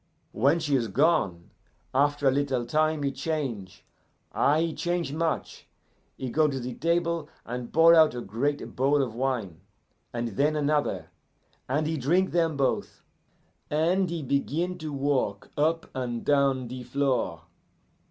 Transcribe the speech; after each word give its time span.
"When 0.31 0.57
she 0.57 0.75
is 0.75 0.87
gone, 0.87 1.51
after 1.93 2.27
a 2.27 2.31
little 2.31 2.65
time 2.65 3.03
he 3.03 3.11
change 3.11 3.85
ah, 4.31 4.57
he 4.57 4.73
change 4.73 5.13
much, 5.13 5.67
he 6.17 6.31
go 6.31 6.47
to 6.47 6.57
a 6.57 6.73
table 6.73 7.29
and 7.45 7.71
pour 7.71 7.93
out 7.93 8.15
a 8.15 8.21
great 8.21 8.75
bowl 8.75 9.03
of 9.03 9.13
wine, 9.13 9.61
and 10.11 10.29
then 10.29 10.55
another, 10.55 11.11
and 11.69 11.85
he 11.85 11.97
drink 11.97 12.31
them 12.31 12.57
both, 12.57 13.03
and 13.69 14.09
he 14.09 14.23
begin 14.23 14.79
to 14.79 14.91
walk 14.91 15.51
up 15.55 15.91
and 15.93 16.25
down 16.25 16.67
the 16.67 16.81
floor. 16.81 17.43